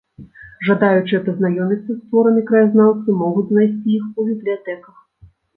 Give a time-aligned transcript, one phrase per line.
[0.67, 4.97] Жадаючыя пазнаёміцца з творамі краязнаўцы могуць знайсці іх у бібліятэках.